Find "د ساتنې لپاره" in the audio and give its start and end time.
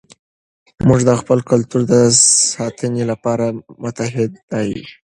1.93-3.45